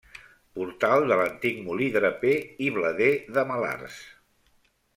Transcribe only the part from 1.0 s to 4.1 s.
de l'antic molí draper i blader de Malars.